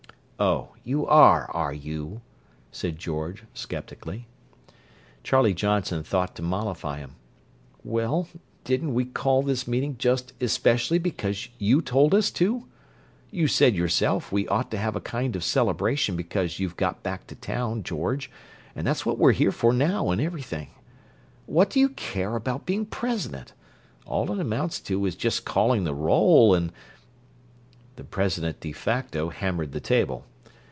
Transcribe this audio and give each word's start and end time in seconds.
"Oh, 0.43 0.73
you 0.83 1.05
are, 1.05 1.51
are 1.51 1.71
you?" 1.71 2.21
said 2.71 2.97
George 2.97 3.43
skeptically. 3.53 4.25
Charlie 5.23 5.53
Johnson 5.53 6.01
thought 6.01 6.35
to 6.35 6.41
mollify 6.41 6.97
him. 6.97 7.11
"Well, 7.83 8.27
didn't 8.63 8.95
we 8.95 9.05
call 9.05 9.43
this 9.43 9.67
meeting 9.67 9.99
just 9.99 10.33
especially 10.41 10.97
because 10.97 11.47
you 11.59 11.79
told 11.83 12.15
us 12.15 12.31
to? 12.31 12.65
You 13.29 13.47
said 13.47 13.75
yourself 13.75 14.31
we 14.31 14.47
ought 14.47 14.71
to 14.71 14.79
have 14.79 14.95
a 14.95 14.99
kind 14.99 15.35
of 15.35 15.43
celebration 15.43 16.15
because 16.15 16.57
you've 16.57 16.75
got 16.75 17.03
back 17.03 17.27
to 17.27 17.35
town, 17.35 17.83
George, 17.83 18.31
and 18.75 18.87
that's 18.87 19.05
what 19.05 19.19
we're 19.19 19.33
here 19.33 19.51
for 19.51 19.71
now, 19.71 20.09
and 20.09 20.19
everything. 20.19 20.71
What 21.45 21.69
do 21.69 21.79
you 21.79 21.89
care 21.89 22.35
about 22.35 22.65
being 22.65 22.87
president? 22.87 23.53
All 24.07 24.31
it 24.31 24.39
amounts 24.39 24.79
to 24.79 25.05
is 25.05 25.15
just 25.15 25.45
calling 25.45 25.83
the 25.83 25.93
roll 25.93 26.55
and—" 26.55 26.73
The 27.95 28.03
president 28.03 28.59
de 28.61 28.71
facto 28.71 29.29
hammered 29.29 29.71
the 29.71 29.79
table. 29.79 30.25